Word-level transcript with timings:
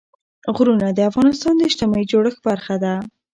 غرونه 0.55 0.87
د 0.93 0.99
افغانستان 1.09 1.53
د 1.57 1.61
اجتماعي 1.69 2.05
جوړښت 2.11 2.39
برخه 2.47 2.75
ده. 2.83 2.93